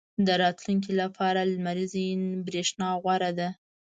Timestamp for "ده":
3.39-3.49